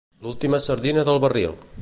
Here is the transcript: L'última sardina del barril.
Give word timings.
L'última 0.21 0.61
sardina 0.69 1.05
del 1.11 1.23
barril. 1.27 1.57